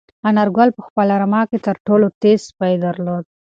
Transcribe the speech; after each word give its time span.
انارګل 0.29 0.69
په 0.77 0.81
خپله 0.87 1.13
رمه 1.21 1.41
کې 1.49 1.57
تر 1.65 1.75
ټولو 1.87 2.07
تېز 2.21 2.39
سپی 2.49 2.73
درلود. 2.85 3.25